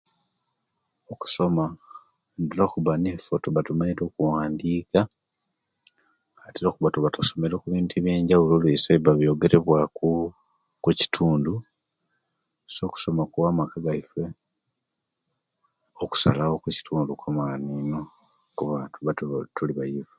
Okusoma 1.13 1.63
tutera 2.33 2.63
okuba 2.67 2.91
niffe 3.01 3.29
otumaite 3.37 4.01
okuwandika 4.05 4.99
tutera 6.53 6.67
okkubba 6.69 7.13
twasomereku 7.13 7.65
ebintu 7.67 7.93
ebyenjawulo 7.95 8.51
oluisi 8.55 8.87
ebiba 8.91 9.13
byogerewaku 9.19 10.09
kukitundu 10.83 11.53
so 12.73 12.81
okusoma 12.87 13.23
kuwa 13.31 13.47
amaka 13.51 13.77
gaife 13.85 14.23
okusalawo 16.03 16.55
kukitundu 16.61 17.11
kwamani 17.19 17.67
ino 17.81 18.01
okuba 18.59 19.11
tuba 19.17 19.37
tuliba 19.55 20.03